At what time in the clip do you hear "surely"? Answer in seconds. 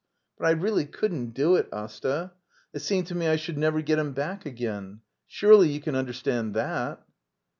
5.27-5.69